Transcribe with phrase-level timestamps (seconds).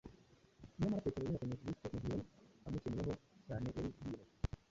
[0.77, 2.23] Nyamara Petero wihakanye Kristo mu gihe yari
[2.67, 3.13] amukeneyemo
[3.47, 4.23] cyane yari yiyemeje